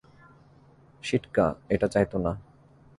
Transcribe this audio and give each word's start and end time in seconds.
সিটকা 1.03 1.45
এটা 1.69 1.87
চাইত 1.87 2.11
না। 2.15 2.31